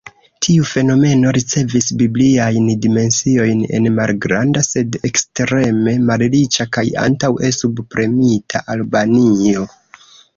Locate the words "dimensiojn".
2.85-3.61